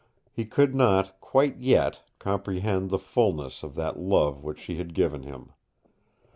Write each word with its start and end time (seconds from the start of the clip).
He 0.31 0.45
could 0.45 0.73
not, 0.73 1.19
quite 1.21 1.57
yet, 1.59 2.01
comprehend 2.17 2.89
the 2.89 2.97
fulness 2.97 3.61
of 3.61 3.75
that 3.75 3.99
love 3.99 4.43
which 4.43 4.57
she 4.59 4.77
had 4.77 4.95
given 4.95 5.21
him. 5.21 5.51